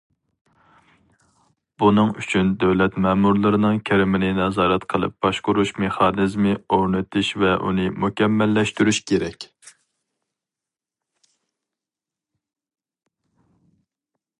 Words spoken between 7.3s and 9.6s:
ۋە ئۇنى مۇكەممەللەشتۈرۈش كېرەك.